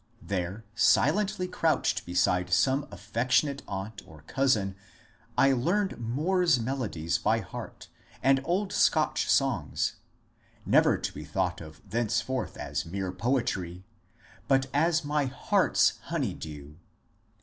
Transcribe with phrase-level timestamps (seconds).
[0.23, 4.75] There, silently crouched beside some affec tionate aunt or cousin,
[5.37, 7.87] I learned Moore's melodies by heart,
[8.23, 9.97] and old Scotch songs,—
[10.65, 13.85] never to be thought of thenceforth as mere poetry,
[14.47, 16.79] but as my heart's honey dew.